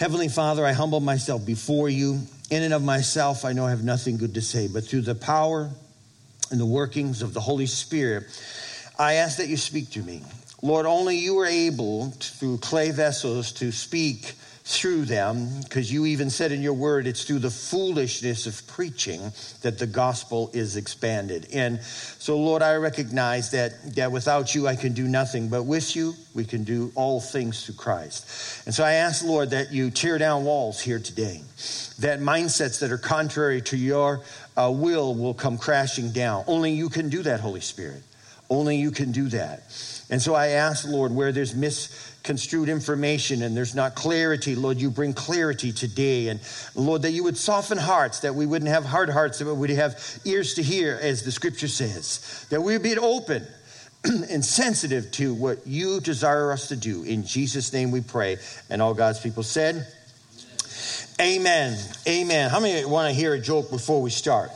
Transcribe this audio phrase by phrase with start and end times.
[0.00, 2.22] Heavenly Father, I humble myself before you.
[2.50, 5.14] In and of myself, I know I have nothing good to say, but through the
[5.14, 5.68] power
[6.50, 8.24] and the workings of the Holy Spirit,
[8.98, 10.22] I ask that you speak to me.
[10.62, 14.32] Lord, only you are able, to, through clay vessels, to speak
[14.70, 19.32] through them, because you even said in your word, it's through the foolishness of preaching
[19.62, 21.48] that the gospel is expanded.
[21.52, 25.96] And so, Lord, I recognize that, that without you, I can do nothing, but with
[25.96, 28.64] you, we can do all things through Christ.
[28.66, 31.40] And so I ask, Lord, that you tear down walls here today,
[31.98, 34.20] that mindsets that are contrary to your
[34.56, 36.44] uh, will will come crashing down.
[36.46, 38.02] Only you can do that, Holy Spirit.
[38.48, 39.62] Only you can do that.
[40.10, 41.54] And so I ask, Lord, where there's
[42.20, 46.28] misconstrued information and there's not clarity, Lord, you bring clarity today.
[46.28, 46.38] And
[46.74, 49.98] Lord, that you would soften hearts, that we wouldn't have hard hearts, but we'd have
[50.24, 53.46] ears to hear, as the scripture says, that we'd be open
[54.04, 57.04] and sensitive to what you desire us to do.
[57.04, 58.36] In Jesus' name we pray.
[58.68, 59.86] And all God's people said,
[61.20, 61.78] Amen.
[62.06, 62.50] Amen.
[62.50, 64.50] How many want to hear a joke before we start?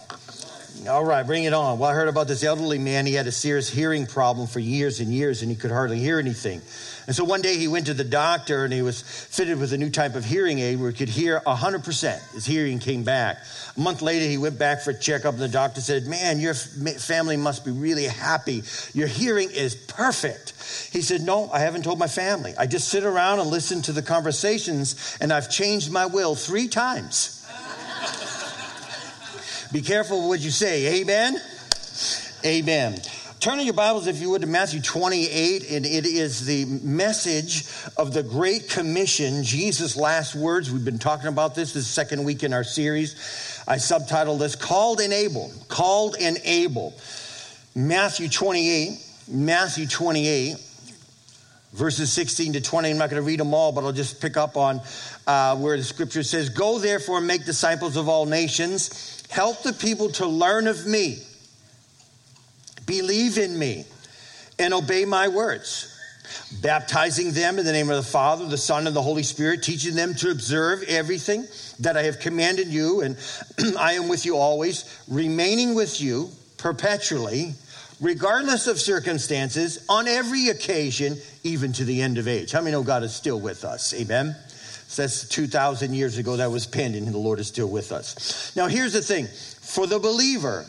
[0.89, 1.79] All right, bring it on.
[1.79, 3.07] Well, I heard about this elderly man.
[3.07, 6.19] He had a serious hearing problem for years and years, and he could hardly hear
[6.19, 6.61] anything.
[7.07, 9.79] And so one day he went to the doctor and he was fitted with a
[9.79, 12.33] new type of hearing aid where he could hear 100%.
[12.33, 13.39] His hearing came back.
[13.77, 16.55] A month later, he went back for a checkup, and the doctor said, Man, your
[16.55, 18.63] family must be really happy.
[18.93, 20.53] Your hearing is perfect.
[20.93, 22.55] He said, No, I haven't told my family.
[22.57, 26.69] I just sit around and listen to the conversations, and I've changed my will three
[26.69, 27.45] times.
[29.73, 31.01] Be careful what you say.
[31.01, 31.37] Amen?
[32.45, 32.97] Amen.
[33.45, 37.67] Turn in your Bibles, if you would, to Matthew 28, and it is the message
[37.99, 40.73] of the Great Commission, Jesus' last words.
[40.73, 43.13] We've been talking about this this second week in our series.
[43.69, 45.53] I subtitled this Called and Able.
[45.69, 46.95] Called and Able.
[47.75, 48.93] Matthew 28,
[49.29, 50.57] Matthew 28,
[51.75, 52.93] verses 16 to 20.
[52.93, 54.81] I'm not going to read them all, but I'll just pick up on
[55.27, 59.73] uh, where the scripture says, Go therefore and make disciples of all nations Help the
[59.73, 61.19] people to learn of me,
[62.86, 63.84] believe in me,
[64.58, 65.90] and obey my words.
[66.62, 69.95] Baptizing them in the name of the Father, the Son, and the Holy Spirit, teaching
[69.95, 71.46] them to observe everything
[71.80, 73.17] that I have commanded you, and
[73.78, 77.55] I am with you always, remaining with you perpetually,
[78.00, 82.52] regardless of circumstances, on every occasion, even to the end of age.
[82.52, 83.92] How many know God is still with us?
[83.95, 84.34] Amen.
[84.89, 88.55] So That's 2,000 years ago that was penned, and the Lord is still with us.
[88.55, 90.64] Now, here's the thing for the believer,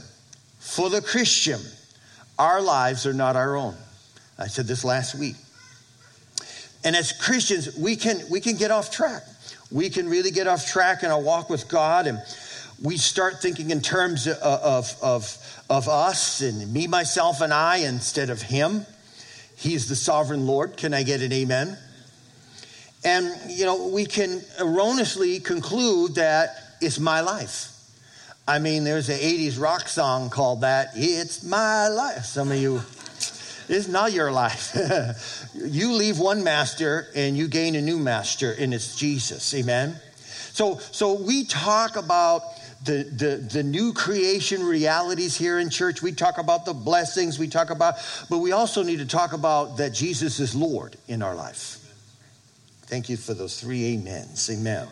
[0.59, 1.61] for the Christian,
[2.37, 3.75] our lives are not our own.
[4.37, 5.35] I said this last week.
[6.83, 9.23] And as Christians, we can, we can get off track.
[9.71, 12.19] We can really get off track in our walk with God, and
[12.83, 17.77] we start thinking in terms of, of, of, of us and me, myself, and I
[17.77, 18.85] instead of Him.
[19.55, 20.77] He's the sovereign Lord.
[20.77, 21.77] Can I get an amen?
[23.03, 26.49] And, you know, we can erroneously conclude that
[26.81, 27.74] it's my life.
[28.47, 32.25] I mean, there's an 80s rock song called that, It's My Life.
[32.25, 32.75] Some of you,
[33.67, 34.77] it's not your life.
[35.55, 39.51] you leave one master and you gain a new master, and it's Jesus.
[39.55, 39.95] Amen?
[40.53, 42.43] So, so we talk about
[42.83, 46.03] the, the, the new creation realities here in church.
[46.03, 47.95] We talk about the blessings, we talk about,
[48.29, 51.79] but we also need to talk about that Jesus is Lord in our life.
[52.83, 54.47] Thank you for those three amens.
[54.51, 54.87] Amen.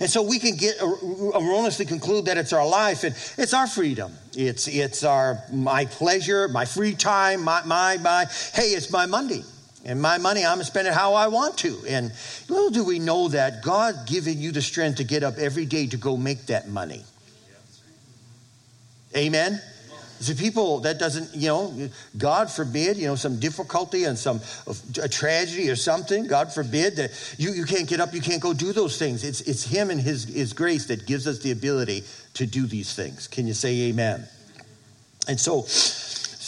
[0.00, 4.12] And so we can get erroneously conclude that it's our life and it's our freedom.
[4.34, 9.44] It's it's our my pleasure, my free time, my my my hey, it's my money.
[9.84, 11.78] And my money, I'm gonna spend it how I want to.
[11.88, 12.12] And
[12.48, 15.86] little do we know that God giving you the strength to get up every day
[15.86, 17.02] to go make that money.
[19.16, 19.60] Amen.
[20.20, 21.88] See, people that doesn't, you know,
[22.18, 24.40] God forbid, you know, some difficulty and some
[25.02, 28.52] a tragedy or something, God forbid that you, you can't get up, you can't go
[28.52, 29.24] do those things.
[29.24, 32.94] It's, it's Him and His, His grace that gives us the ability to do these
[32.94, 33.28] things.
[33.28, 34.28] Can you say amen?
[35.26, 35.64] And so,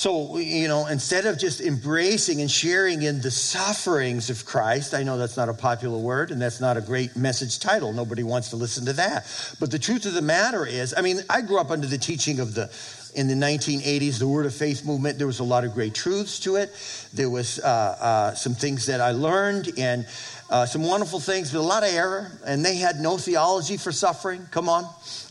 [0.03, 5.03] so, you know, instead of just embracing and sharing in the sufferings of Christ, I
[5.03, 7.93] know that's not a popular word and that's not a great message title.
[7.93, 9.55] Nobody wants to listen to that.
[9.61, 12.41] But the truth of the matter is, I mean, I grew up under the teaching
[12.41, 12.67] of the
[13.15, 15.19] in the 1980s, the Word of Faith movement.
[15.19, 16.71] There was a lot of great truths to it.
[17.13, 20.07] There was uh, uh, some things that I learned and
[20.49, 22.31] uh, some wonderful things, but a lot of error.
[22.45, 24.47] And they had no theology for suffering.
[24.51, 24.85] Come on.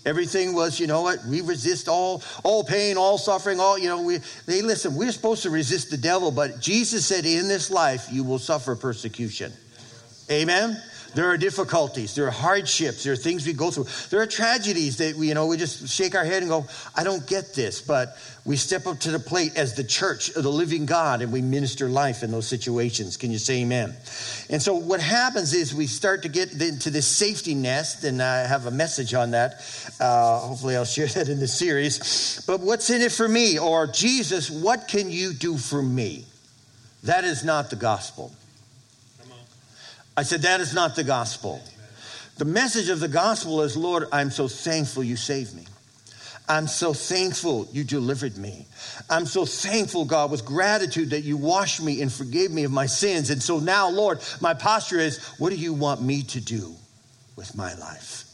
[0.06, 4.01] Everything was, you know what, we resist all, all pain, all suffering, all, you know,
[4.01, 4.18] we,
[4.48, 8.24] they listen, we're supposed to resist the devil, but Jesus said, in this life, you
[8.24, 9.54] will suffer persecution.
[10.31, 10.81] Amen?
[11.13, 13.88] There are difficulties, there are hardships, there are things we go through.
[14.10, 16.66] There are tragedies that we, you know, we just shake our head and go,
[16.96, 17.81] I don't get this.
[17.81, 18.16] But
[18.46, 21.42] we step up to the plate as the church of the living God and we
[21.42, 23.18] minister life in those situations.
[23.18, 23.96] Can you say amen?
[24.50, 28.48] And so what happens is we start to get into this safety nest, and I
[28.48, 29.56] have a message on that.
[30.00, 32.44] Uh, hopefully, I'll share that in the series.
[32.48, 33.60] But what's in it for me?
[33.60, 36.25] Or Jesus, what can you do for me?
[37.04, 38.31] That is not the gospel.
[40.16, 41.62] I said, That is not the gospel.
[42.38, 45.66] The message of the gospel is, Lord, I'm so thankful you saved me.
[46.50, 48.66] I'm so thankful you delivered me.
[49.10, 52.88] I'm so thankful, God, with gratitude that you washed me and forgave me of my
[52.88, 53.30] sins.
[53.30, 56.74] And so now, Lord, my posture is, what do you want me to do
[57.36, 58.25] with my life?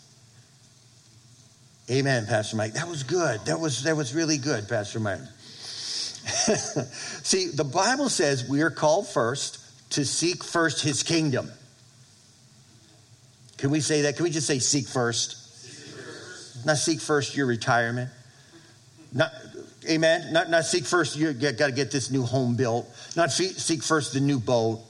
[1.89, 2.73] Amen, Pastor Mike.
[2.73, 3.39] That was good.
[3.45, 5.19] That was that was really good, Pastor Mike.
[7.23, 11.49] See, the Bible says we are called first to seek first his kingdom.
[13.57, 14.15] Can we say that?
[14.15, 15.59] Can we just say seek first?
[15.59, 16.65] Seek first.
[16.65, 18.09] Not seek first your retirement.
[19.11, 19.31] Not,
[19.89, 20.31] amen.
[20.31, 22.87] Not, not seek first you got to get this new home built.
[23.15, 24.81] Not seek first the new boat.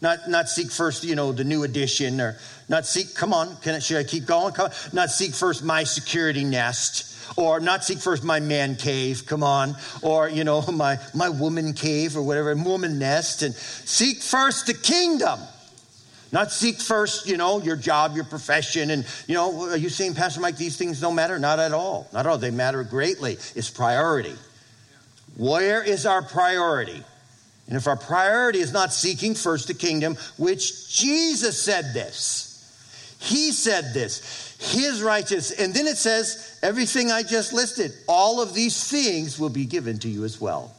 [0.00, 2.36] Not, not seek first, you know, the new addition or
[2.68, 4.52] not seek, come on, can I, should I keep going?
[4.52, 4.72] Come on.
[4.92, 9.74] Not seek first my security nest or not seek first my man cave, come on,
[10.02, 14.74] or, you know, my, my woman cave or whatever, woman nest and seek first the
[14.74, 15.40] kingdom
[16.36, 18.90] not seek first, you know, your job, your profession.
[18.90, 21.38] And, you know, are you saying, Pastor Mike, these things don't matter?
[21.38, 22.06] Not at all.
[22.12, 22.36] Not at all.
[22.36, 23.38] They matter greatly.
[23.54, 24.34] It's priority.
[25.38, 27.02] Where is our priority?
[27.68, 32.52] And if our priority is not seeking first the kingdom, which Jesus said this,
[33.18, 38.52] he said this, his righteous, and then it says, everything I just listed, all of
[38.52, 40.75] these things will be given to you as well.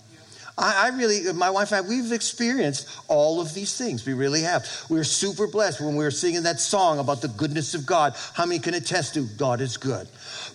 [0.57, 4.05] I, I, really, my wife and I, we've experienced all of these things.
[4.05, 4.65] We really have.
[4.89, 8.15] We were super blessed when we were singing that song about the goodness of God.
[8.33, 10.07] How many can attest to God is good?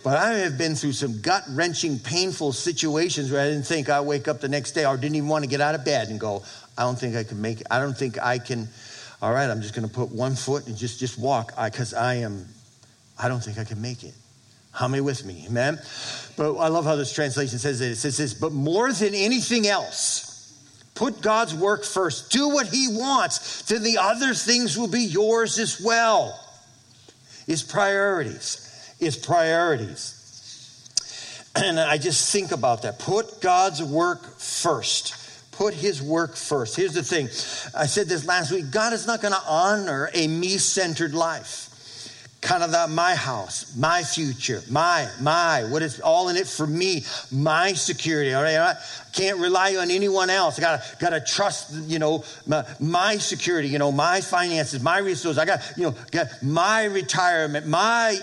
[0.03, 4.01] But I have been through some gut wrenching, painful situations where I didn't think I'd
[4.01, 6.19] wake up the next day or didn't even want to get out of bed and
[6.19, 6.43] go,
[6.77, 7.69] I don't think I can make it.
[7.71, 8.69] I don't think I can.
[9.21, 12.11] All right, I'm just going to put one foot and just, just walk because I,
[12.11, 12.49] I am,
[13.17, 14.15] I don't think I can make it.
[14.73, 15.45] How many with me?
[15.49, 15.79] Amen.
[16.37, 17.93] But I love how this translation says it.
[17.93, 20.59] It says this, but more than anything else,
[20.95, 22.33] put God's work first.
[22.33, 26.39] Do what He wants, then the other things will be yours as well.
[27.47, 28.95] Is priorities.
[28.99, 30.19] Is priorities.
[31.55, 32.99] And I just think about that.
[32.99, 35.15] Put God's work first.
[35.53, 36.77] Put his work first.
[36.77, 37.27] Here's the thing
[37.79, 41.69] I said this last week God is not going to honor a me centered life
[42.43, 46.67] kind of that my house, my future, my, my, what is all in it for
[46.67, 48.35] me, my security.
[48.35, 48.57] All right.
[48.57, 48.75] I
[49.13, 50.59] can't rely on anyone else.
[50.59, 55.39] I gotta, gotta trust, you know, my, my security, you know, my finances, my resources.
[55.39, 58.19] I got, you know, got my retirement, my.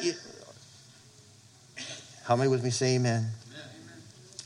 [2.25, 3.25] How many with me say amen?
[3.25, 3.63] amen.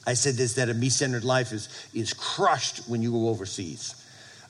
[0.05, 4.02] I said this that a me centered life is, is crushed when you go overseas.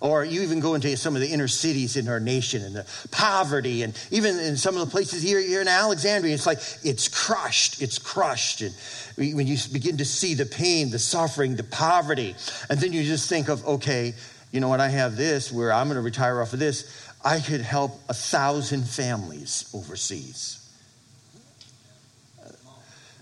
[0.04, 2.86] Or you even go into some of the inner cities in our nation and the
[3.10, 7.08] poverty, and even in some of the places here, here in Alexandria, it's like it's
[7.08, 8.60] crushed, it's crushed.
[8.60, 8.76] And
[9.16, 12.36] when you begin to see the pain, the suffering, the poverty,
[12.70, 14.14] and then you just think of, okay,
[14.52, 17.10] you know what, I have this where I'm going to retire off of this.
[17.24, 20.70] I could help a thousand families overseas.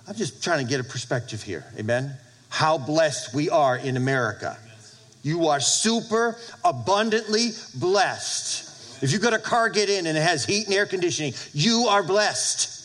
[0.08, 1.64] I'm just trying to get a perspective here.
[1.78, 2.18] Amen.
[2.50, 4.58] How blessed we are in America.
[5.24, 9.04] You are super abundantly blessed.
[9.04, 11.88] If you got a car, get in and it has heat and air conditioning, you
[11.90, 12.80] are blessed.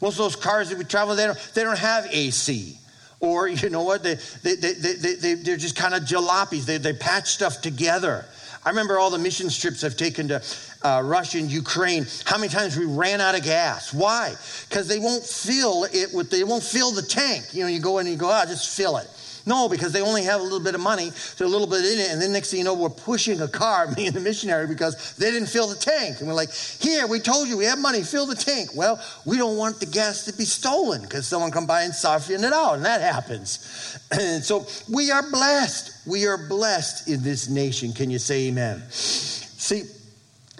[0.00, 2.76] Most of those cars that we travel, they don't, they don't have AC.
[3.20, 6.64] Or, you know what, they, they, they, they, they, they're just kind of jalopies.
[6.64, 8.24] They, they patch stuff together.
[8.64, 10.42] I remember all the mission trips I've taken to
[10.82, 12.06] uh, Russia and Ukraine.
[12.24, 13.92] How many times we ran out of gas?
[13.92, 14.34] Why?
[14.68, 16.30] Because they won't fill it with.
[16.30, 17.46] They won't fill the tank.
[17.52, 19.08] You know, you go in and you go, ah, just fill it.
[19.46, 21.98] No, because they only have a little bit of money, so a little bit in
[21.98, 24.66] it, and then next thing you know, we're pushing a car, me and the missionary,
[24.66, 26.18] because they didn't fill the tank.
[26.18, 28.70] And we're like, here, we told you we have money, fill the tank.
[28.74, 32.44] Well, we don't want the gas to be stolen because someone come by and soften
[32.44, 33.98] it out, and that happens.
[34.10, 36.06] And so we are blessed.
[36.06, 37.92] We are blessed in this nation.
[37.92, 38.82] Can you say amen?
[38.90, 39.84] See,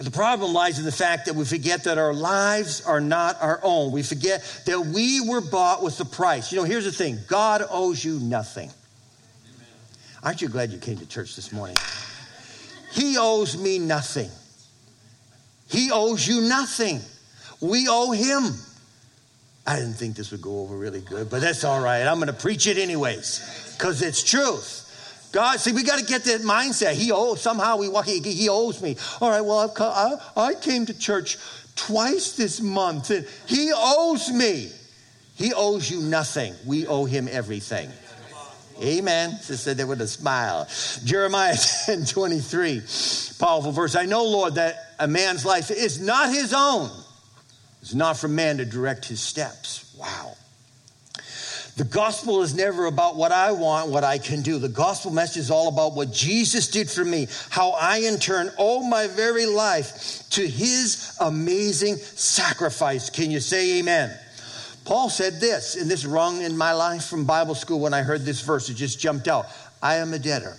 [0.01, 3.59] The problem lies in the fact that we forget that our lives are not our
[3.61, 3.91] own.
[3.91, 6.51] We forget that we were bought with the price.
[6.51, 8.71] You know, here's the thing God owes you nothing.
[10.23, 11.75] Aren't you glad you came to church this morning?
[12.91, 14.29] He owes me nothing.
[15.69, 16.99] He owes you nothing.
[17.61, 18.55] We owe him.
[19.67, 22.01] I didn't think this would go over really good, but that's all right.
[22.01, 24.90] I'm going to preach it anyways because it's truth.
[25.31, 26.93] God, see, we got to get that mindset.
[26.93, 28.97] He owes, somehow we walk, he, he owes me.
[29.21, 31.37] All right, well, I've, I, I came to church
[31.75, 34.71] twice this month and he owes me.
[35.35, 36.53] He owes you nothing.
[36.65, 37.89] We owe him everything.
[38.81, 39.37] Amen.
[39.43, 40.67] She said that with a smile.
[41.03, 42.81] Jeremiah 10 23,
[43.39, 43.95] powerful verse.
[43.95, 46.89] I know, Lord, that a man's life is not his own.
[47.81, 49.95] It's not for man to direct his steps.
[49.97, 50.35] Wow.
[51.81, 54.59] The gospel is never about what I want, what I can do.
[54.59, 58.51] The gospel message is all about what Jesus did for me, how I in turn
[58.59, 63.09] owe my very life to his amazing sacrifice.
[63.09, 64.15] Can you say amen?
[64.85, 68.25] Paul said this, and this rung in my life from Bible school when I heard
[68.25, 68.69] this verse.
[68.69, 69.47] It just jumped out.
[69.81, 70.57] I am a debtor.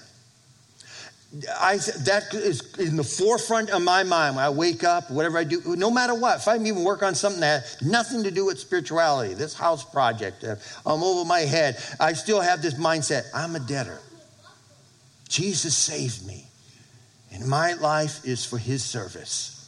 [1.58, 5.44] I, that is in the forefront of my mind when I wake up, whatever I
[5.44, 6.38] do, no matter what.
[6.38, 9.82] If I even work on something that has nothing to do with spirituality, this house
[9.82, 13.98] project, uh, I'm over my head, I still have this mindset I'm a debtor.
[15.28, 16.44] Jesus saved me,
[17.32, 19.58] and my life is for his service.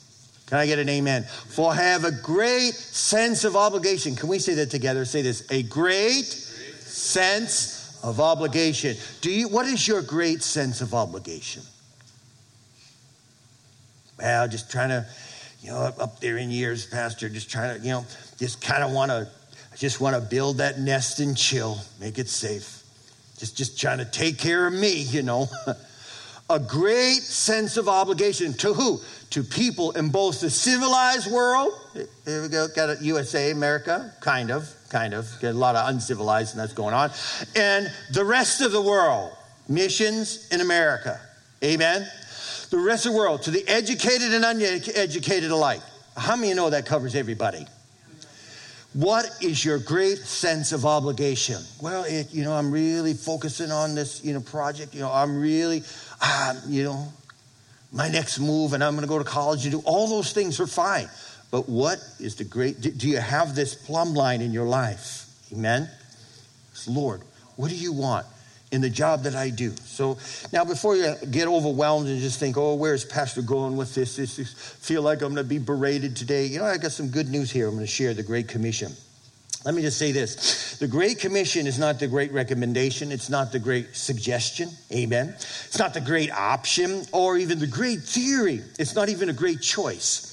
[0.47, 1.25] Can I get an amen?
[1.25, 4.15] For I have a great sense of obligation.
[4.15, 5.07] Can we say that together?
[5.07, 8.97] Say this a great sense of obligation.
[9.23, 11.63] Do you, what is your great sense of obligation?
[14.19, 15.07] Well, just trying to,
[15.63, 18.05] you know, up there in years, Pastor, just trying to, you know,
[18.39, 19.29] just kind of want to,
[19.77, 22.83] just want to build that nest and chill, make it safe.
[23.39, 25.49] Just, just trying to take care of me, you know.
[26.51, 29.01] a great sense of obligation to who?
[29.31, 31.73] To people in both the civilized world.
[32.27, 35.29] Here we go, got it, USA, America, kind of, kind of.
[35.41, 37.11] Get a lot of uncivilized and that's going on.
[37.57, 39.33] And the rest of the world,
[39.69, 41.21] missions in America.
[41.65, 42.09] Amen.
[42.71, 45.81] The rest of the world, to the educated and uneducated alike.
[46.17, 47.67] How many you know that covers everybody?
[48.93, 51.61] What is your great sense of obligation?
[51.83, 54.95] Well, it, you know, I'm really focusing on this, you know, project.
[54.95, 55.83] You know, I'm really,
[56.23, 57.13] um, you know,
[57.91, 60.61] my next move, and I'm going to go to college and do all those things
[60.61, 61.09] are fine.
[61.55, 65.27] But what is the great, do you have this plumb line in your life?
[65.53, 65.89] Amen?
[66.89, 67.23] Lord,
[67.55, 68.27] what do you want
[68.73, 69.71] in the job that I do?
[69.85, 70.19] So
[70.53, 74.17] now, before you get overwhelmed and just think, oh, where's Pastor going with this?
[74.17, 76.47] This, this feel like I'm going to be berated today.
[76.47, 77.69] You know, I got some good news here.
[77.69, 78.91] I'm going to share the Great Commission.
[79.65, 83.53] Let me just say this the Great Commission is not the great recommendation, it's not
[83.53, 84.71] the great suggestion.
[84.93, 85.29] Amen.
[85.29, 88.61] It's not the great option or even the great theory.
[88.77, 90.24] It's not even a great choice.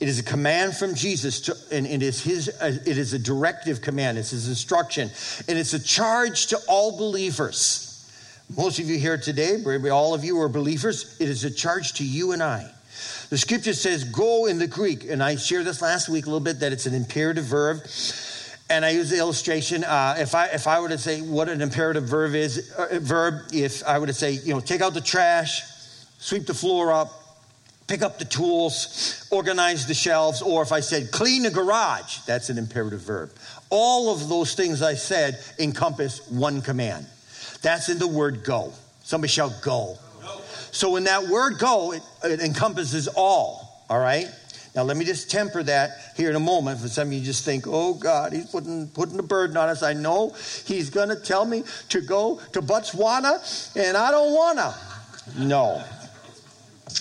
[0.00, 2.48] It is a command from Jesus, to, and it is his.
[2.60, 4.18] Uh, it is a directive command.
[4.18, 5.10] It's his instruction,
[5.48, 7.90] and it's a charge to all believers.
[8.56, 11.16] Most of you here today, maybe all of you are believers.
[11.20, 12.70] It is a charge to you and I.
[13.30, 16.40] The scripture says, "Go" in the Greek, and I shared this last week a little
[16.40, 17.82] bit that it's an imperative verb.
[18.70, 19.84] And I use the illustration.
[19.84, 23.42] Uh, if I if I were to say what an imperative verb is, uh, verb,
[23.52, 25.62] if I were to say, you know, take out the trash,
[26.18, 27.23] sweep the floor up,
[27.86, 32.50] pick up the tools, organize the shelves, or if I said clean the garage, that's
[32.50, 33.30] an imperative verb.
[33.70, 37.06] All of those things I said encompass one command.
[37.62, 38.72] That's in the word go.
[39.02, 39.98] Somebody shout go.
[40.70, 44.28] So in that word go, it, it encompasses all, all right?
[44.74, 46.80] Now let me just temper that here in a moment.
[46.80, 49.84] For some of you just think, oh God, he's putting putting a burden on us.
[49.84, 54.74] I know he's gonna tell me to go to Botswana, and I don't wanna.
[55.38, 55.82] No,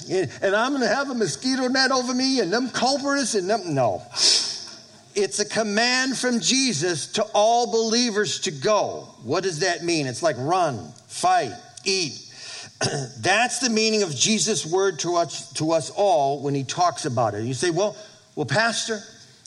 [0.09, 3.73] and I'm going to have a mosquito net over me and them culprits and them.
[3.73, 4.01] No.
[5.15, 9.07] It's a command from Jesus to all believers to go.
[9.23, 10.07] What does that mean?
[10.07, 11.53] It's like run, fight,
[11.85, 12.19] eat.
[13.19, 17.35] That's the meaning of Jesus' word to us, to us all when he talks about
[17.35, 17.43] it.
[17.43, 17.95] You say, well,
[18.35, 18.99] well, Pastor,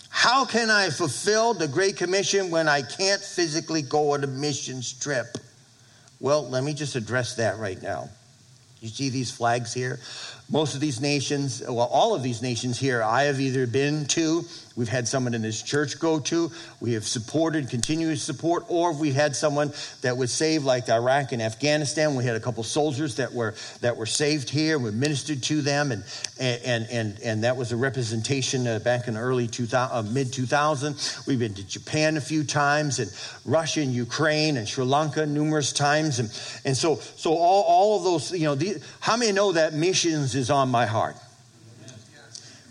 [0.08, 4.92] how can I fulfill the Great Commission when I can't physically go on a missions
[4.92, 5.26] trip?
[6.20, 8.08] Well, let me just address that right now.
[8.80, 9.98] You see these flags here?
[10.48, 14.44] Most of these nations, well, all of these nations here, I have either been to
[14.76, 16.50] we've had someone in this church go to,
[16.80, 19.72] we have supported, continue to support, or we've had someone
[20.02, 22.14] that was saved, like Iraq and Afghanistan.
[22.14, 24.78] We had a couple soldiers that were that were saved here.
[24.78, 26.04] We ministered to them, and
[26.38, 30.32] and and and that was a representation uh, back in the early 2000, uh, mid
[30.32, 31.22] 2000.
[31.26, 33.10] We've been to Japan a few times, and
[33.44, 36.28] Russia and Ukraine and Sri Lanka numerous times, and
[36.64, 40.34] and so so all all of those, you know, the, how many know that missions
[40.36, 41.16] is on my heart?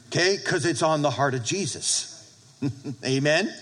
[0.07, 0.37] Okay?
[0.37, 2.11] Because it's on the heart of Jesus.
[3.05, 3.53] Amen?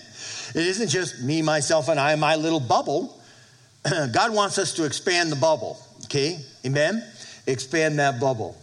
[0.54, 3.18] It isn't just me, myself, and I, my little bubble.
[4.12, 5.80] God wants us to expand the bubble.
[6.04, 6.38] Okay?
[6.64, 7.04] Amen?
[7.46, 8.56] Expand that bubble.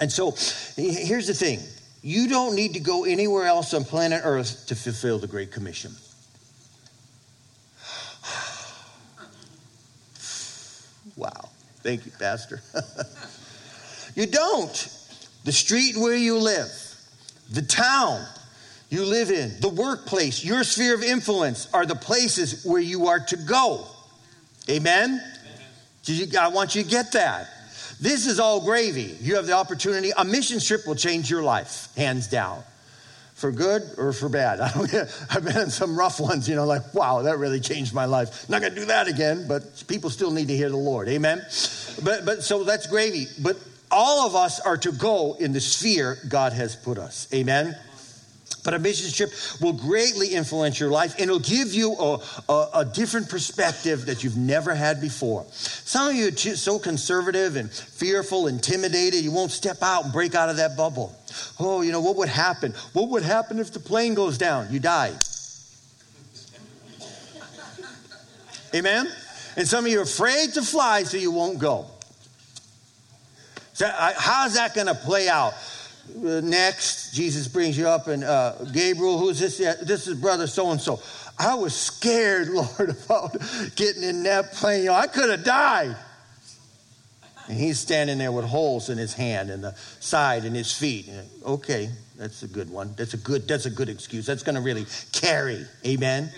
[0.00, 0.32] And so
[0.76, 1.60] here's the thing
[2.02, 5.90] you don't need to go anywhere else on planet Earth to fulfill the Great Commission.
[11.16, 11.48] wow.
[11.82, 12.62] Thank you, Pastor.
[14.14, 14.88] you don't.
[15.44, 16.70] The street where you live,
[17.50, 18.24] the town
[18.88, 23.20] you live in, the workplace, your sphere of influence are the places where you are
[23.20, 23.86] to go.
[24.70, 25.20] Amen?
[26.08, 26.36] Amen.
[26.38, 27.48] I want you to get that.
[28.00, 29.16] This is all gravy.
[29.20, 30.12] You have the opportunity.
[30.16, 32.62] A mission trip will change your life, hands down,
[33.34, 34.60] for good or for bad.
[35.30, 38.48] I've been in some rough ones, you know, like, wow, that really changed my life.
[38.48, 41.08] Not going to do that again, but people still need to hear the Lord.
[41.08, 41.38] Amen?
[42.02, 43.26] But, but so that's gravy.
[43.40, 43.56] But
[43.94, 47.28] all of us are to go in the sphere God has put us.
[47.32, 47.76] Amen?
[48.64, 52.68] But a mission trip will greatly influence your life and it'll give you a, a,
[52.76, 55.44] a, different perspective that you've never had before.
[55.50, 60.34] Some of you are so conservative and fearful, intimidated, you won't step out and break
[60.34, 61.14] out of that bubble.
[61.60, 62.72] Oh, you know, what would happen?
[62.94, 64.72] What would happen if the plane goes down?
[64.72, 65.12] You die.
[68.74, 69.06] Amen?
[69.56, 71.86] And some of you are afraid to fly, so you won't go.
[73.74, 75.54] So, how's that going to play out?
[76.16, 79.58] Uh, next, Jesus brings you up, and uh, Gabriel, who's this?
[79.58, 81.00] This is brother so and so.
[81.40, 83.36] I was scared, Lord, about
[83.74, 84.84] getting in that plane.
[84.84, 85.96] You know, I could have died.
[87.48, 91.08] And he's standing there with holes in his hand and the side and his feet.
[91.08, 92.94] And, okay, that's a good one.
[92.96, 93.48] That's a good.
[93.48, 94.24] That's a good excuse.
[94.24, 95.66] That's going to really carry.
[95.84, 96.30] Amen.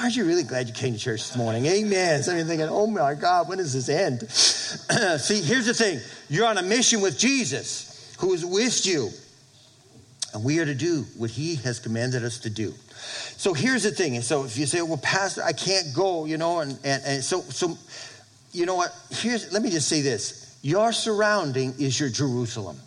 [0.00, 1.66] Aren't you really glad you came to church this morning?
[1.66, 2.22] Amen.
[2.22, 4.30] Some of you thinking, "Oh my God, when does this end?"
[5.20, 5.98] See, here's the thing:
[6.30, 9.10] you're on a mission with Jesus who is with you.
[10.32, 12.74] And we are to do what he has commanded us to do.
[13.36, 14.16] So here's the thing.
[14.16, 17.22] And so if you say, well, Pastor, I can't go, you know, and, and, and
[17.22, 17.78] so, so,
[18.52, 18.92] you know what?
[19.10, 20.43] Here's, let me just say this.
[20.64, 22.78] Your surrounding is your Jerusalem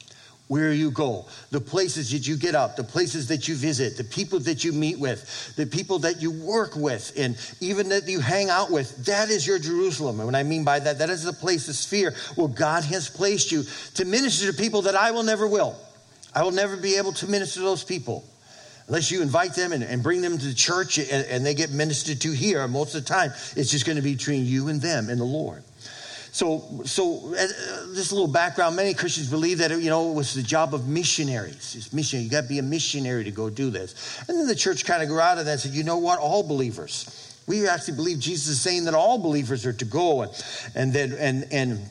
[0.48, 4.04] where you go, the places that you get up, the places that you visit, the
[4.04, 8.20] people that you meet with, the people that you work with, and even that you
[8.20, 9.06] hang out with.
[9.06, 10.20] That is your Jerusalem.
[10.20, 13.10] And what I mean by that, that is the place, the sphere where God has
[13.10, 13.63] placed you
[13.94, 15.76] to minister to people that I will never will.
[16.34, 18.24] I will never be able to minister to those people
[18.88, 21.70] unless you invite them and, and bring them to the church and, and they get
[21.70, 22.68] ministered to here.
[22.68, 25.26] Most of the time, it's just going to be between you and them and the
[25.26, 25.63] Lord.
[26.38, 27.47] So, so uh,
[27.95, 28.76] just a little background.
[28.76, 31.73] Many Christians believe that you know it was the job of missionaries.
[31.76, 32.26] It's missionary.
[32.26, 34.19] You got to be a missionary to go do this.
[34.30, 36.19] And then the church kind of grew out of that and said, you know what?
[36.19, 37.41] All believers.
[37.47, 40.32] We actually believe Jesus is saying that all believers are to go and
[40.76, 41.89] and then and and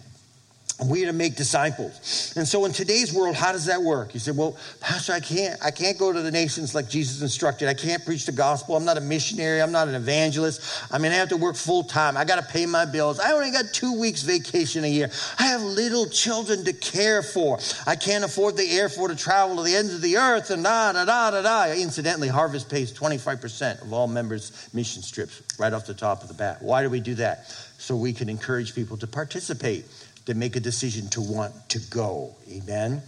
[0.84, 2.34] we are to make disciples.
[2.36, 4.12] And so in today's world, how does that work?
[4.12, 7.66] You say, well, Pastor, I can't, I can't go to the nations like Jesus instructed.
[7.66, 8.76] I can't preach the gospel.
[8.76, 9.62] I'm not a missionary.
[9.62, 10.60] I'm not an evangelist.
[10.92, 12.18] I mean, I have to work full time.
[12.18, 13.18] I got to pay my bills.
[13.18, 15.10] I only got two weeks vacation a year.
[15.38, 17.58] I have little children to care for.
[17.86, 20.92] I can't afford the airfare to travel to the ends of the earth and da,
[20.92, 21.72] da, da, da, da.
[21.72, 26.34] Incidentally, Harvest pays 25% of all members' mission trips right off the top of the
[26.34, 26.60] bat.
[26.60, 27.48] Why do we do that?
[27.78, 29.86] So we can encourage people to participate
[30.26, 32.34] to make a decision to want to go.
[32.50, 33.02] Amen.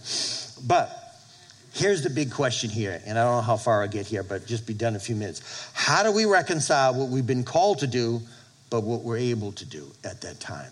[0.65, 0.89] But
[1.73, 4.45] here's the big question here, and I don't know how far I get here, but
[4.45, 5.69] just be done in a few minutes.
[5.73, 8.21] How do we reconcile what we've been called to do,
[8.69, 10.71] but what we're able to do at that time?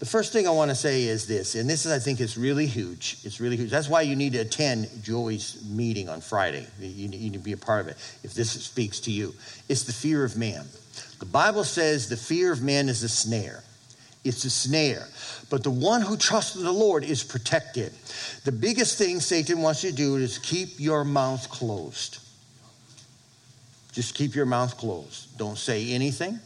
[0.00, 2.36] The first thing I want to say is this, and this is, I think, is
[2.36, 3.18] really huge.
[3.22, 3.70] It's really huge.
[3.70, 6.66] That's why you need to attend Joey's meeting on Friday.
[6.80, 9.32] You need to be a part of it if this speaks to you.
[9.68, 10.66] It's the fear of man.
[11.20, 13.62] The Bible says the fear of man is a snare.
[14.24, 15.06] It's a snare.
[15.50, 17.92] But the one who trusts in the Lord is protected.
[18.44, 22.18] The biggest thing Satan wants you to do is keep your mouth closed.
[23.92, 25.36] Just keep your mouth closed.
[25.36, 26.38] Don't say anything.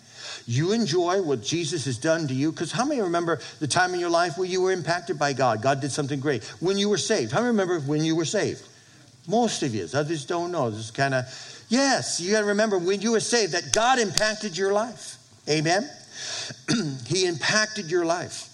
[0.46, 2.50] You enjoy what Jesus has done to you.
[2.50, 5.62] Because how many remember the time in your life where you were impacted by God?
[5.62, 6.44] God did something great.
[6.60, 7.32] When you were saved.
[7.32, 8.62] How many remember when you were saved?
[9.28, 9.86] Most of you.
[9.92, 10.70] Others don't know.
[10.70, 11.24] This is kind of,
[11.68, 15.18] yes, you got to remember when you were saved that God impacted your life.
[15.48, 15.88] Amen?
[17.06, 18.52] he impacted your life.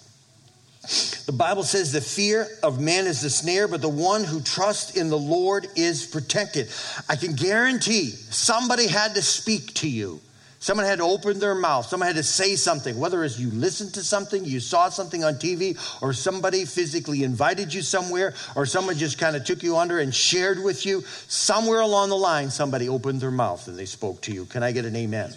[1.25, 4.97] The Bible says the fear of man is the snare, but the one who trusts
[4.97, 6.67] in the Lord is protected.
[7.07, 10.19] I can guarantee somebody had to speak to you.
[10.59, 11.85] Someone had to open their mouth.
[11.87, 15.35] Someone had to say something, whether it's you listened to something, you saw something on
[15.35, 19.99] TV, or somebody physically invited you somewhere, or someone just kind of took you under
[19.99, 21.01] and shared with you.
[21.27, 24.45] Somewhere along the line, somebody opened their mouth and they spoke to you.
[24.45, 25.33] Can I get an amen?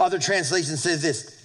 [0.00, 1.39] Other translation says this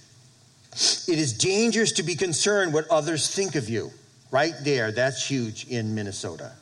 [1.08, 3.90] it is dangerous to be concerned what others think of you.
[4.30, 6.52] Right there, that's huge in Minnesota.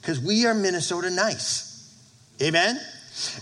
[0.00, 1.94] because we are Minnesota nice.
[2.42, 2.80] Amen?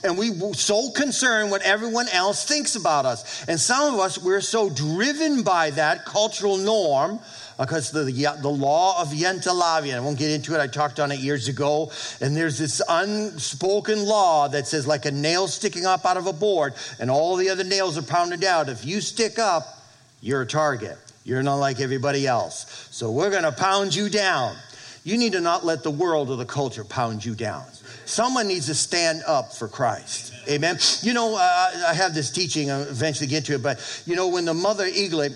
[0.03, 3.45] And we so concerned what everyone else thinks about us.
[3.49, 7.21] And some of us, we're so driven by that cultural norm
[7.59, 8.05] because the,
[8.41, 11.91] the law of Janteloven, I won't get into it, I talked on it years ago,
[12.21, 16.33] and there's this unspoken law that says like a nail sticking up out of a
[16.33, 18.69] board and all the other nails are pounded out.
[18.69, 19.78] If you stick up,
[20.21, 20.99] you're a target.
[21.25, 22.89] You're not like everybody else.
[22.91, 24.57] So we're going to pound you down.
[25.05, 27.65] You need to not let the world or the culture pound you down.
[28.05, 30.33] Someone needs to stand up for Christ.
[30.49, 30.79] Amen.
[31.03, 34.29] You know, uh, I have this teaching, I'll eventually get to it, but you know,
[34.29, 35.33] when the mother eaglet,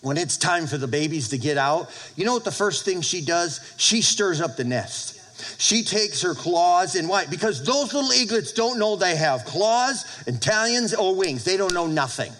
[0.00, 3.02] when it's time for the babies to get out, you know what the first thing
[3.02, 3.74] she does?
[3.76, 5.20] She stirs up the nest.
[5.60, 7.26] She takes her claws and why?
[7.26, 11.44] Because those little eaglets don't know they have claws and talons or wings.
[11.44, 12.32] They don't know nothing.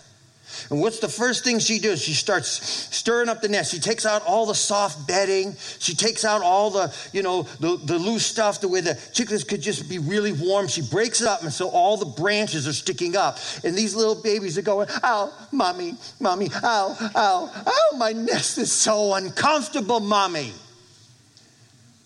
[0.71, 2.03] And what's the first thing she does?
[2.03, 2.49] She starts
[2.95, 3.73] stirring up the nest.
[3.73, 5.57] She takes out all the soft bedding.
[5.79, 9.45] She takes out all the, you know, the, the loose stuff, the way the chickens
[9.45, 10.69] could just be really warm.
[10.69, 13.39] She breaks it up, and so all the branches are sticking up.
[13.63, 18.73] And these little babies are going, ow, mommy, mommy, ow, ow, ow, my nest is
[18.73, 20.53] so uncomfortable, mommy.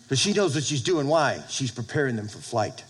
[0.08, 1.06] But she knows what she's doing.
[1.06, 1.42] Why?
[1.48, 2.82] She's preparing them for flight.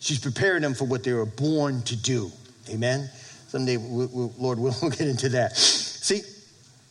[0.00, 2.30] She's preparing them for what they were born to do.
[2.68, 3.08] Amen?
[3.54, 5.56] Someday, we we Lord, we'll get into that.
[5.56, 6.22] See,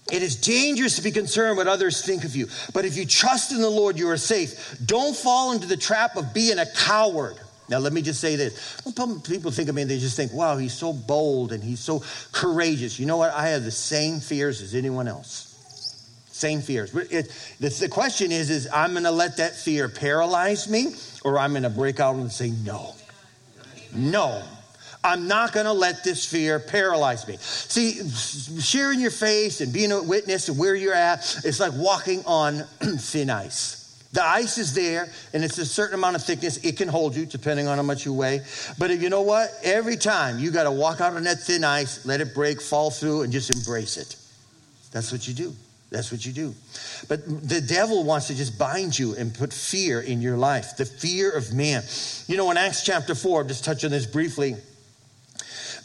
[0.09, 2.47] it is dangerous to be concerned what others think of you.
[2.73, 4.77] But if you trust in the Lord, you are safe.
[4.85, 7.35] Don't fall into the trap of being a coward.
[7.67, 8.81] Now, let me just say this.
[9.27, 12.01] People think of me and they just think, wow, he's so bold and he's so
[12.31, 12.97] courageous.
[12.97, 13.31] You know what?
[13.33, 15.49] I have the same fears as anyone else.
[16.31, 16.95] Same fears.
[16.95, 20.95] It, the question is, is I'm going to let that fear paralyze me
[21.25, 22.95] or I'm going to break out and say, no.
[23.93, 24.43] No.
[25.03, 27.37] I'm not going to let this fear paralyze me.
[27.39, 28.09] See,
[28.61, 32.59] sharing your faith and being a witness and where you're at, it's like walking on
[32.81, 33.79] thin ice.
[34.13, 36.57] The ice is there, and it's a certain amount of thickness.
[36.57, 38.41] It can hold you, depending on how much you weigh.
[38.77, 39.49] But you know what?
[39.63, 42.91] Every time you got to walk out on that thin ice, let it break, fall
[42.91, 44.15] through, and just embrace it.
[44.91, 45.55] That's what you do.
[45.89, 46.53] That's what you do.
[47.07, 50.85] But the devil wants to just bind you and put fear in your life the
[50.85, 51.83] fear of man.
[52.27, 54.55] You know, in Acts chapter 4, I'll just touching this briefly.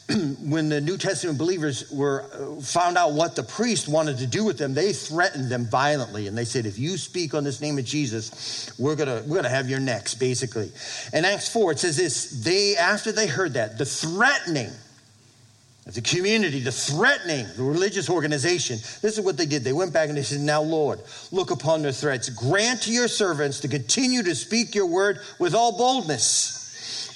[0.40, 4.42] when the New Testament believers were uh, found out what the priest wanted to do
[4.42, 7.78] with them, they threatened them violently, and they said, "If you speak on this name
[7.78, 10.72] of Jesus, we're gonna we're gonna have your necks." Basically,
[11.12, 14.70] in Acts four, it says this: They after they heard that, the threatening
[15.86, 18.78] of the community, the threatening, the religious organization.
[19.02, 19.62] This is what they did.
[19.62, 21.00] They went back and they said, "Now, Lord,
[21.32, 22.30] look upon their threats.
[22.30, 26.57] Grant to your servants to continue to speak your word with all boldness."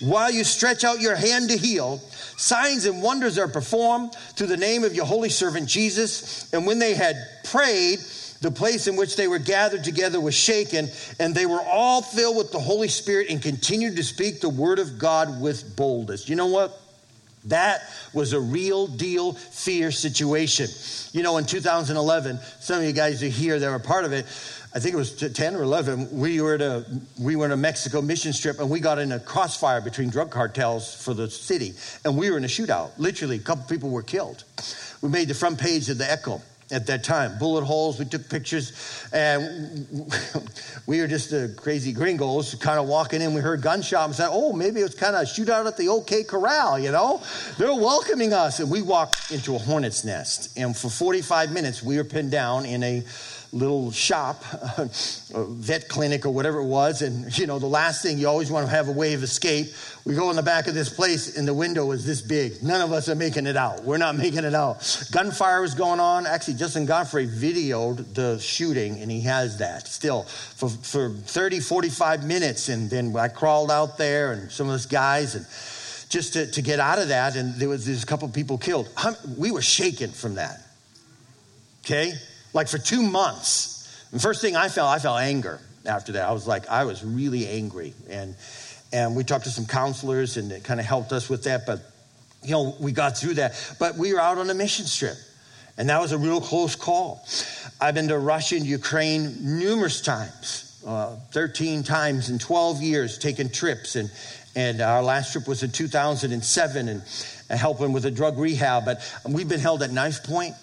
[0.03, 2.01] While you stretch out your hand to heal,
[2.43, 6.53] Signs and wonders are performed through the name of your holy servant Jesus.
[6.53, 8.01] And when they had prayed,
[8.41, 10.89] the place in which they were gathered together was shaken,
[11.21, 14.81] and they were all filled with the Holy Spirit and continued to speak the word
[14.81, 16.29] of God with boldness.
[16.29, 16.77] You know what?
[17.45, 20.67] That was a real deal fear situation.
[21.13, 24.27] You know, in 2011, some of you guys are here that were part of it.
[24.75, 26.87] I think it was 10 or 11, we were, at a,
[27.21, 30.31] we were in a Mexico mission trip and we got in a crossfire between drug
[30.31, 31.75] cartels for the city.
[32.07, 32.91] And we were in a shootout.
[32.97, 34.45] Literally, a couple people were killed.
[35.03, 37.39] We made the front page of the Echo at that time.
[37.39, 38.73] Bullet holes, we took pictures,
[39.13, 39.87] and
[40.87, 43.35] we were just the crazy gringos kind of walking in.
[43.35, 45.91] We heard gunshots and said, Oh, maybe it was kind of a shootout at the
[45.91, 47.23] OK Corral, you know?
[47.59, 48.59] They're welcoming us.
[48.59, 50.57] And we walked into a hornet's nest.
[50.57, 53.05] And for 45 minutes, we were pinned down in a
[53.53, 54.43] little shop,
[55.31, 57.03] vet clinic or whatever it was.
[57.03, 59.69] And, you know, the last thing you always want to have a way of escape.
[60.07, 62.63] We go in the back of this place and the window is this big.
[62.63, 63.85] None of us are making it out.
[63.85, 65.07] We're not making it out.
[65.13, 66.27] Gunfire was going on.
[66.27, 72.25] Actually, Justin Godfrey videoed the shooting and he has that still for, for 30, 45
[72.25, 72.71] minutes.
[72.71, 75.47] And then I crawled out there and some of those guys and
[76.09, 77.37] just to, to get out of that.
[77.37, 78.89] And there was, there's a couple people killed.
[79.37, 80.59] We were shaken from that.
[81.85, 82.15] Okay?
[82.53, 84.09] Like for two months.
[84.13, 86.29] The first thing I felt, I felt anger after that.
[86.29, 87.95] I was like, I was really angry.
[88.11, 88.37] And,
[88.93, 91.67] and we talked to some counselors and it kind of helped us with that.
[91.67, 91.81] But,
[92.43, 93.75] you know, we got through that.
[93.79, 95.17] But we were out on a mission trip.
[95.79, 97.27] And that was a real close call.
[97.81, 103.49] I've been to Russia and Ukraine numerous times, uh, 13 times in 12 years, taking
[103.49, 103.97] trips.
[103.97, 104.11] And,
[104.55, 107.03] and our last trip was in 2007 and,
[107.49, 108.85] and helping with a drug rehab.
[108.85, 110.55] But we've been held at knife point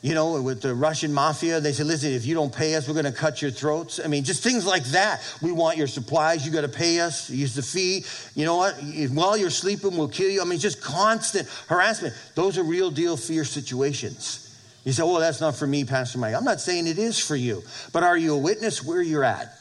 [0.00, 2.94] you know, with the Russian mafia, they said, listen, if you don't pay us, we're
[2.94, 3.98] going to cut your throats.
[4.02, 5.20] I mean, just things like that.
[5.42, 6.46] We want your supplies.
[6.46, 7.28] You got to pay us.
[7.28, 8.04] Use the fee.
[8.34, 8.74] You know what?
[9.12, 10.40] While you're sleeping, we'll kill you.
[10.40, 12.14] I mean, just constant harassment.
[12.36, 14.44] Those are real deal fear situations.
[14.84, 16.34] You say, well, that's not for me, Pastor Mike.
[16.34, 19.52] I'm not saying it is for you, but are you a witness where you're at?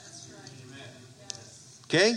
[1.86, 2.13] Okay?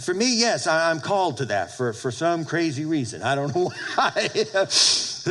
[0.00, 3.22] For me, yes, I'm called to that for, for some crazy reason.
[3.22, 4.28] I don't know why.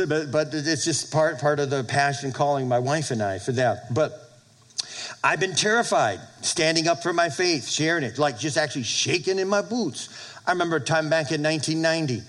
[0.08, 3.52] but, but it's just part, part of the passion calling my wife and I for
[3.52, 3.94] that.
[3.94, 4.28] But
[5.22, 9.48] I've been terrified standing up for my faith, sharing it, like just actually shaking in
[9.48, 10.08] my boots.
[10.46, 12.22] I remember a time back in 1990.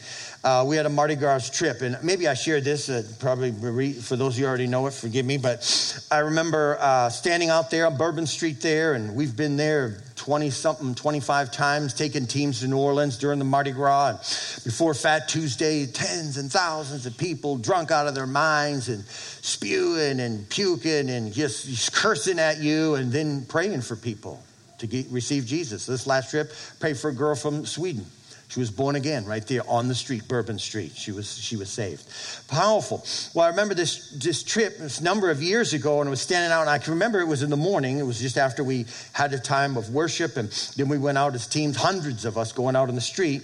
[0.43, 2.89] Uh, we had a Mardi Gras trip, and maybe I shared this.
[2.89, 5.37] Uh, probably for those of you already know it, forgive me.
[5.37, 10.01] But I remember uh, standing out there on Bourbon Street there, and we've been there
[10.21, 14.09] 20 something, 25 times, taking teams to New Orleans during the Mardi Gras.
[14.09, 19.03] And before Fat Tuesday, tens and thousands of people drunk out of their minds and
[19.03, 24.39] spewing and puking and just, cursing at you, and then praying for people
[24.77, 25.87] to get, receive Jesus.
[25.87, 28.05] This last trip, prayed for a girl from Sweden
[28.51, 30.91] she was born again right there on the street, Bourbon Street.
[30.93, 32.03] She was, she was saved.
[32.49, 33.01] Powerful.
[33.33, 36.51] Well, I remember this, this trip this number of years ago, and I was standing
[36.51, 37.97] out, and I can remember it was in the morning.
[37.97, 41.33] It was just after we had a time of worship, and then we went out
[41.33, 43.43] as teams, hundreds of us going out on the street.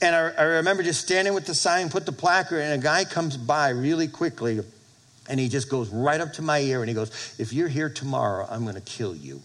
[0.00, 3.04] And I, I remember just standing with the sign, put the placard, and a guy
[3.04, 4.60] comes by really quickly,
[5.28, 7.90] and he just goes right up to my ear, and he goes, If you're here
[7.90, 9.42] tomorrow, I'm going to kill you.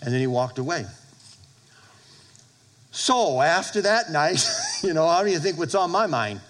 [0.00, 0.86] And then he walked away.
[2.94, 4.48] So after that night,
[4.84, 6.40] you know, how do you think what's on my mind?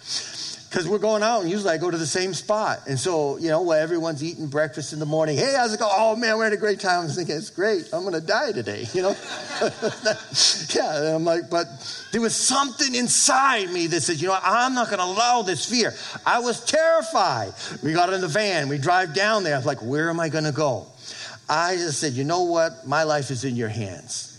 [0.69, 2.81] Because we're going out and usually I go to the same spot.
[2.87, 5.89] And so, you know, while everyone's eating breakfast in the morning, hey, how's it go?
[5.91, 7.01] Oh man, we had a great time.
[7.01, 7.89] I was thinking, it's great.
[7.95, 9.17] I'm going to die today, you know?
[10.75, 11.67] yeah, and I'm like, but
[12.13, 15.65] there was something inside me that said, you know, I'm not going to allow this
[15.65, 15.95] fear.
[16.27, 17.55] I was terrified.
[17.83, 19.55] We got in the van, we drive down there.
[19.55, 20.89] I was like, where am I going to go?
[21.49, 22.87] I just said, you know what?
[22.87, 24.34] My life is in your hands.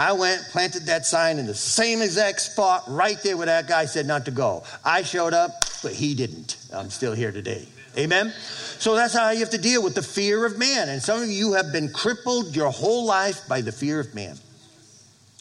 [0.00, 3.84] I went, planted that sign in the same exact spot right there where that guy
[3.84, 4.62] said not to go.
[4.82, 5.50] I showed up,
[5.82, 6.56] but he didn't.
[6.72, 7.68] I'm still here today.
[7.98, 8.32] Amen?
[8.78, 10.88] So that's how you have to deal with the fear of man.
[10.88, 14.38] And some of you have been crippled your whole life by the fear of man.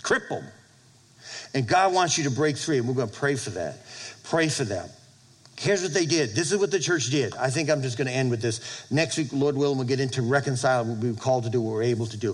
[0.04, 0.44] Crippled.
[1.54, 3.78] And God wants you to break free, and we're going to pray for that.
[4.26, 4.90] Pray for that.
[5.60, 6.36] Here's what they did.
[6.36, 7.36] This is what the church did.
[7.36, 8.90] I think I'm just going to end with this.
[8.90, 11.84] Next week, Lord willing, we'll get into reconcile We'll be called to do, what we're
[11.84, 12.34] able to do.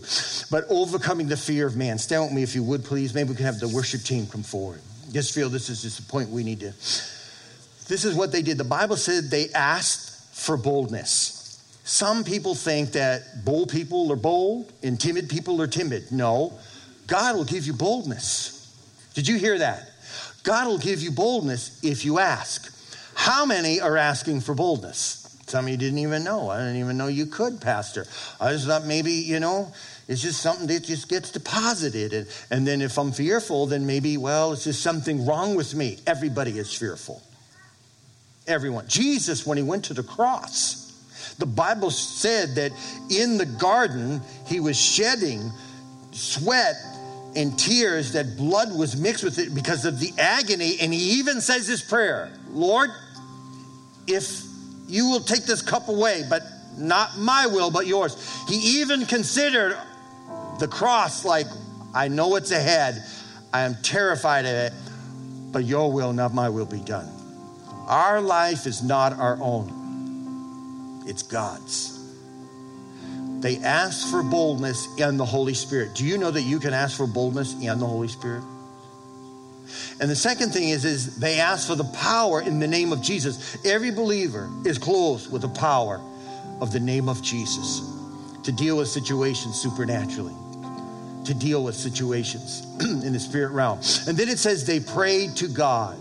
[0.51, 1.97] But overcoming the fear of man.
[1.97, 3.15] Stand with me if you would, please.
[3.15, 4.79] Maybe we can have the worship team come forward.
[5.11, 6.67] Just feel this is just a point we need to.
[7.87, 8.59] This is what they did.
[8.59, 11.63] The Bible said they asked for boldness.
[11.83, 16.11] Some people think that bold people are bold and timid people are timid.
[16.11, 16.53] No,
[17.07, 18.71] God will give you boldness.
[19.15, 19.89] Did you hear that?
[20.43, 22.71] God will give you boldness if you ask.
[23.15, 25.21] How many are asking for boldness?
[25.47, 26.49] Some of you didn't even know.
[26.49, 28.05] I didn't even know you could, Pastor.
[28.41, 29.71] I just thought maybe, you know,
[30.07, 32.13] it's just something that just gets deposited.
[32.13, 35.97] And, and then if I'm fearful, then maybe, well, it's just something wrong with me.
[36.05, 37.21] Everybody is fearful.
[38.47, 38.87] Everyone.
[38.87, 42.71] Jesus, when he went to the cross, the Bible said that
[43.09, 45.51] in the garden, he was shedding
[46.11, 46.75] sweat
[47.35, 50.77] and tears, that blood was mixed with it because of the agony.
[50.79, 52.89] And he even says this prayer Lord,
[54.07, 54.43] if
[54.87, 56.43] you will take this cup away, but
[56.77, 58.15] not my will, but yours.
[58.47, 59.77] He even considered
[60.59, 61.47] the cross like,
[61.93, 63.03] I know what's ahead.
[63.53, 64.73] I am terrified of it,
[65.51, 67.09] but your will, not my will, be done.
[67.87, 71.93] Our life is not our own, it's God's.
[73.39, 75.93] They ask for boldness in the Holy Spirit.
[75.93, 78.43] Do you know that you can ask for boldness in the Holy Spirit?
[79.99, 83.01] And the second thing is, is they ask for the power in the name of
[83.01, 83.57] Jesus.
[83.65, 86.01] Every believer is clothed with the power
[86.61, 87.81] of the name of Jesus
[88.43, 90.35] to deal with situations supernaturally,
[91.25, 93.79] to deal with situations in the spirit realm.
[94.07, 95.97] And then it says they prayed to God.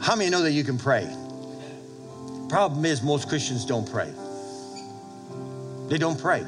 [0.00, 1.04] How many know that you can pray?
[2.48, 4.12] Problem is, most Christians don't pray.
[5.88, 6.46] They don't pray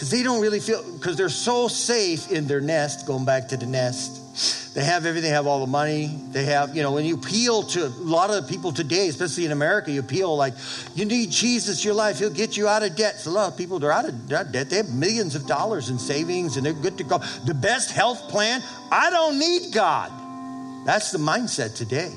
[0.00, 3.56] because they don't really feel, because they're so safe in their nest, going back to
[3.56, 4.20] the nest
[4.74, 6.16] they have everything, they have all the money.
[6.30, 9.50] They have, you know, when you appeal to a lot of people today, especially in
[9.50, 10.54] America, you appeal like,
[10.94, 12.20] you need Jesus your life.
[12.20, 13.18] He'll get you out of debt.
[13.18, 14.52] So a lot of people, they're out of debt.
[14.52, 17.18] They have millions of dollars in savings and they're good to go.
[17.46, 20.12] The best health plan, I don't need God.
[20.86, 22.14] That's the mindset today.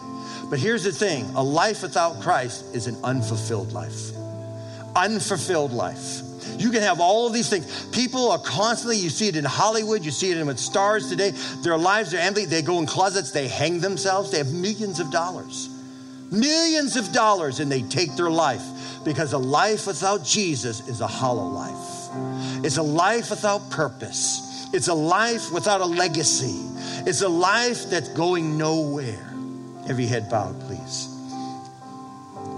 [0.51, 4.11] But here's the thing a life without Christ is an unfulfilled life.
[4.95, 6.21] Unfulfilled life.
[6.57, 7.85] You can have all of these things.
[7.87, 11.31] People are constantly, you see it in Hollywood, you see it in with stars today.
[11.61, 12.45] Their lives are empty.
[12.45, 14.31] They go in closets, they hang themselves.
[14.31, 15.69] They have millions of dollars.
[16.31, 18.63] Millions of dollars, and they take their life
[19.05, 22.65] because a life without Jesus is a hollow life.
[22.65, 24.67] It's a life without purpose.
[24.73, 26.59] It's a life without a legacy.
[27.05, 29.29] It's a life that's going nowhere.
[29.87, 31.09] Every head bowed, please.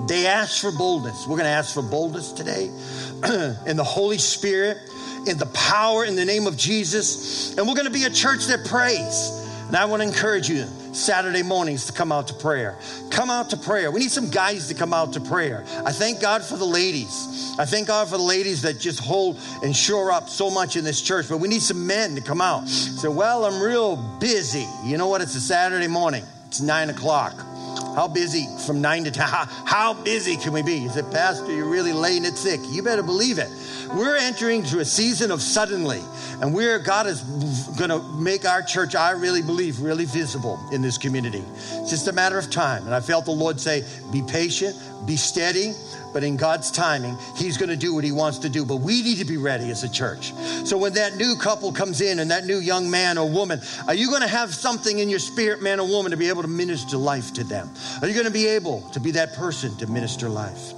[0.07, 1.25] They ask for boldness.
[1.27, 2.69] We're going to ask for boldness today.
[3.23, 4.77] and the Holy Spirit
[5.27, 7.55] in the power in the name of Jesus.
[7.57, 9.41] And we're going to be a church that prays.
[9.67, 12.77] And I want to encourage you Saturday mornings to come out to prayer.
[13.09, 13.89] Come out to prayer.
[13.89, 15.63] We need some guys to come out to prayer.
[15.85, 17.55] I thank God for the ladies.
[17.57, 20.83] I thank God for the ladies that just hold and shore up so much in
[20.83, 22.67] this church, but we need some men to come out.
[22.67, 24.67] Say, well, I'm real busy.
[24.83, 25.21] You know what?
[25.21, 26.23] It's a Saturday morning.
[26.47, 27.33] It's nine o'clock.
[27.95, 29.25] How busy from nine to ten?
[29.25, 30.75] How, how busy can we be?
[30.75, 32.59] You said, Pastor, you're really laying it thick.
[32.65, 33.49] You better believe it.
[33.93, 36.01] We're entering into a season of suddenly,
[36.41, 37.21] and we're God is
[37.77, 41.43] going to make our church, I really believe, really visible in this community.
[41.73, 42.85] It's just a matter of time.
[42.85, 45.73] And I felt the Lord say, be patient, be steady,
[46.13, 48.65] but in God's timing, He's going to do what He wants to do.
[48.65, 50.33] But we need to be ready as a church.
[50.65, 53.93] So when that new couple comes in and that new young man or woman, are
[53.93, 56.47] you going to have something in your spirit, man or woman, to be able to
[56.47, 57.69] minister life to them?
[58.01, 60.73] Are you going to be able to be that person to minister life?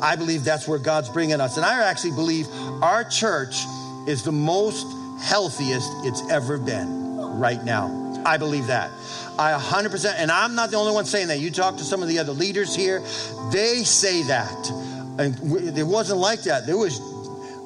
[0.00, 1.56] I believe that's where God's bringing us.
[1.56, 2.46] And I actually believe
[2.82, 3.64] our church
[4.06, 4.86] is the most
[5.20, 8.22] healthiest it's ever been right now.
[8.24, 8.90] I believe that.
[9.38, 11.40] I 100%, and I'm not the only one saying that.
[11.40, 13.00] You talk to some of the other leaders here,
[13.52, 14.70] they say that.
[15.18, 16.66] And it wasn't like that.
[16.66, 17.00] There was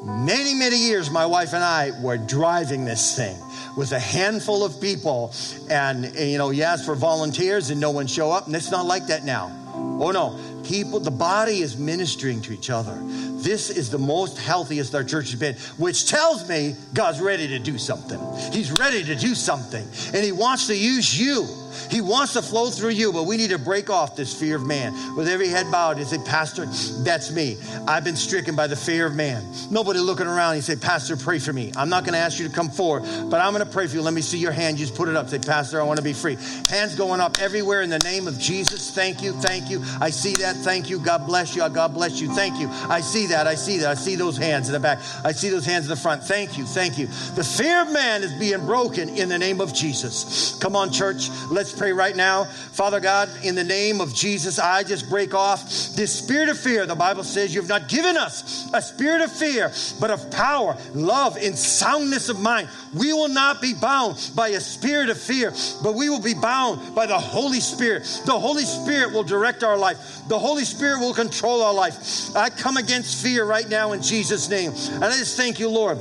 [0.05, 3.37] many, many years my wife and I were driving this thing
[3.77, 5.33] with a handful of people.
[5.71, 8.47] And, and you know, you ask for volunteers and no one show up.
[8.47, 9.57] And it's not like that now.
[9.75, 12.97] Oh no, people, the body is ministering to each other.
[13.43, 17.59] This is the most healthiest our church has been, which tells me God's ready to
[17.59, 18.21] do something.
[18.53, 21.47] He's ready to do something, and He wants to use you.
[21.91, 24.67] He wants to flow through you, but we need to break off this fear of
[24.67, 24.93] man.
[25.17, 26.67] With every head bowed, you say, Pastor,
[27.03, 27.59] that's me.
[27.87, 29.45] I've been stricken by the fear of man.
[29.71, 30.57] Nobody looking around.
[30.57, 31.73] You say, Pastor, pray for me.
[31.77, 33.97] I'm not going to ask you to come forward, but I'm going to pray for
[33.97, 34.03] you.
[34.03, 34.79] Let me see your hand.
[34.79, 35.29] You just put it up.
[35.29, 36.37] Say, Pastor, I want to be free.
[36.69, 38.91] Hands going up everywhere in the name of Jesus.
[38.91, 39.33] Thank you.
[39.33, 39.83] Thank you.
[40.01, 40.57] I see that.
[40.57, 40.99] Thank you.
[40.99, 41.69] God bless you.
[41.69, 42.33] God bless you.
[42.35, 42.69] Thank you.
[42.89, 43.47] I see that.
[43.47, 43.89] I see that.
[43.89, 44.99] I see those hands in the back.
[45.25, 46.23] I see those hands in the front.
[46.23, 46.65] Thank you.
[46.65, 47.07] Thank you.
[47.35, 50.59] The fear of man is being broken in the name of Jesus.
[50.61, 51.31] Come on, church.
[51.61, 52.45] Let's pray right now.
[52.45, 55.63] Father God, in the name of Jesus, I just break off
[55.95, 56.87] this spirit of fear.
[56.87, 59.71] The Bible says you've not given us a spirit of fear,
[60.01, 62.71] but of power, love, and soundness of mind.
[62.95, 66.95] We will not be bound by a spirit of fear, but we will be bound
[66.95, 68.05] by the Holy Spirit.
[68.25, 69.99] The Holy Spirit will direct our life.
[70.29, 72.35] The Holy Spirit will control our life.
[72.35, 74.73] I come against fear right now in Jesus' name.
[74.95, 75.99] And I just thank you, Lord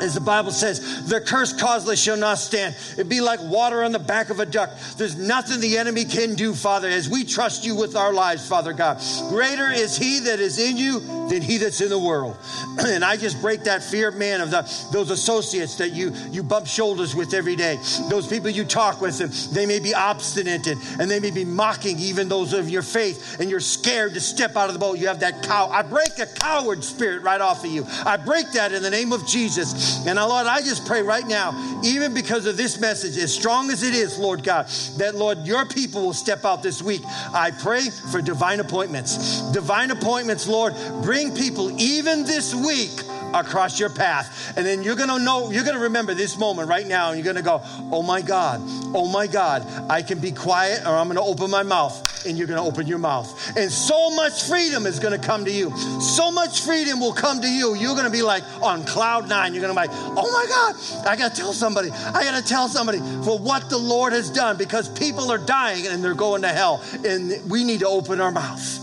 [0.00, 2.74] as the Bible says, the curse causeless shall not stand.
[2.92, 4.70] It'd be like water on the back of a duck.
[4.96, 8.72] There's nothing the enemy can do, Father, as we trust you with our lives, Father
[8.72, 9.00] God.
[9.28, 12.36] Greater is he that is in you than he that's in the world.
[12.86, 16.66] and I just break that fear, man, of the, those associates that you, you bump
[16.66, 17.78] shoulders with every day.
[18.08, 21.44] Those people you talk with, and they may be obstinate and, and they may be
[21.44, 24.98] mocking even those of your faith, and you're scared to step out of the boat.
[24.98, 25.68] You have that cow.
[25.68, 27.86] I break a coward spirit right off of you.
[28.04, 29.85] I break that in the name of Jesus.
[30.06, 33.70] And uh, Lord, I just pray right now, even because of this message, as strong
[33.70, 34.66] as it is, Lord God,
[34.98, 37.02] that Lord, your people will step out this week.
[37.32, 39.42] I pray for divine appointments.
[39.52, 43.02] Divine appointments, Lord, bring people even this week
[43.40, 44.56] across your path.
[44.56, 47.18] And then you're going to know, you're going to remember this moment right now, and
[47.18, 47.60] you're going to go,
[47.92, 48.60] oh my God,
[48.94, 52.02] oh my God, I can be quiet or I'm going to open my mouth.
[52.26, 53.56] And you're going to open your mouth.
[53.56, 55.70] And so much freedom is going to come to you.
[56.00, 57.76] So much freedom will come to you.
[57.76, 59.54] You're going to be like on cloud nine.
[59.54, 61.92] You're going to be like, oh my God, I got to tell somebody.
[61.92, 65.86] I got to tell somebody for what the Lord has done because people are dying
[65.86, 66.82] and they're going to hell.
[67.04, 68.80] And we need to open our mouth.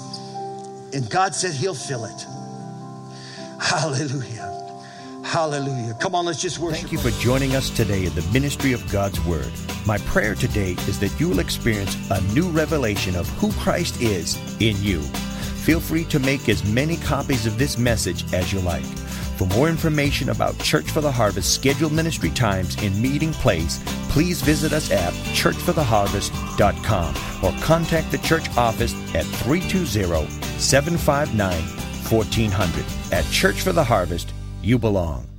[0.94, 2.26] And God said He'll fill it.
[3.60, 4.50] Hallelujah.
[5.24, 5.94] Hallelujah.
[5.96, 6.82] Come on, let's just worship.
[6.82, 9.52] Thank you for joining us today in the ministry of God's Word.
[9.86, 14.38] My prayer today is that you will experience a new revelation of who Christ is
[14.62, 15.02] in you.
[15.64, 18.84] Feel free to make as many copies of this message as you like.
[19.38, 24.42] For more information about Church for the Harvest scheduled ministry times and meeting place, please
[24.42, 32.86] visit us at churchfortheharvest.com or contact the church office at 320 759 1400.
[33.12, 35.33] At Church for the Harvest, you belong.